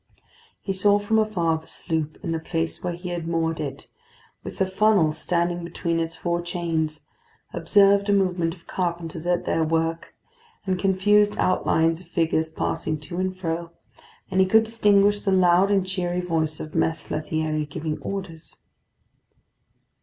[0.59, 3.87] He saw from afar the sloop in the place where he had moored it,
[4.43, 7.03] with the funnel standing between its four chains;
[7.53, 10.15] observed a movement of carpenters at their work,
[10.65, 13.73] and confused outlines of figures passing to and fro;
[14.31, 18.63] and he could distinguish the loud and cheery voice of Mess Lethierry giving orders.